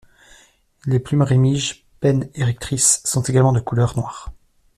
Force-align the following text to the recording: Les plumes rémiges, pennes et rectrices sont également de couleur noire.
Les 0.87 0.99
plumes 0.99 1.21
rémiges, 1.21 1.85
pennes 1.99 2.27
et 2.33 2.43
rectrices 2.43 3.03
sont 3.05 3.21
également 3.21 3.51
de 3.53 3.59
couleur 3.59 3.95
noire. 3.95 4.33